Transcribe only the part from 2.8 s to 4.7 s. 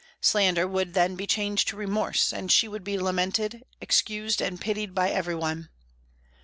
be lamented, excused, and